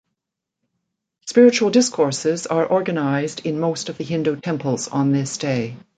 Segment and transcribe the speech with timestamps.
[1.27, 5.75] Spiritual discourses are organised in most of the Hindu temples on this day.